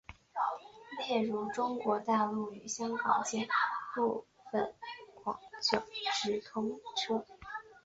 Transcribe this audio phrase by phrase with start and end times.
[0.97, 3.47] 例如中国大陆与香港间
[3.93, 4.73] 部分
[5.23, 5.79] 广九
[6.15, 7.23] 直通车。